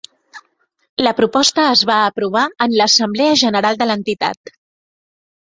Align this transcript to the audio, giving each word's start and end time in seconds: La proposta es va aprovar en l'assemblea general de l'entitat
La 1.07 1.11
proposta 1.19 1.67
es 1.75 1.83
va 1.91 1.99
aprovar 2.05 2.45
en 2.67 2.73
l'assemblea 2.79 3.39
general 3.45 3.81
de 3.83 3.89
l'entitat 3.91 4.57